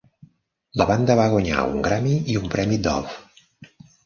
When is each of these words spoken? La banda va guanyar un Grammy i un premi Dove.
La 0.81 0.87
banda 0.91 1.17
va 1.19 1.27
guanyar 1.33 1.67
un 1.75 1.83
Grammy 1.89 2.15
i 2.37 2.39
un 2.41 2.49
premi 2.55 2.81
Dove. 2.89 3.15